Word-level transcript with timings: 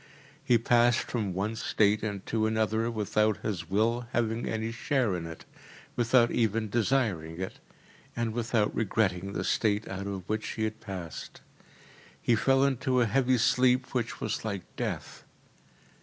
He 0.43 0.57
passed 0.57 0.97
from 1.01 1.31
one 1.35 1.55
state 1.55 2.01
into 2.01 2.47
another 2.47 2.89
without 2.89 3.45
his 3.45 3.69
will 3.69 4.07
having 4.13 4.47
any 4.49 4.71
share 4.71 5.15
in 5.15 5.27
it, 5.27 5.45
without 5.95 6.31
even 6.31 6.71
desiring 6.71 7.39
it, 7.39 7.59
and 8.15 8.33
without 8.33 8.73
regretting 8.75 9.33
the 9.33 9.43
state 9.43 9.87
out 9.87 10.07
of 10.07 10.27
which 10.27 10.47
he 10.53 10.63
had 10.63 10.81
passed. 10.81 11.41
He 12.19 12.35
fell 12.35 12.63
into 12.63 12.99
a 12.99 13.05
heavy 13.05 13.37
sleep 13.37 13.93
which 13.93 14.19
was 14.19 14.43
like 14.43 14.63
death. 14.75 15.23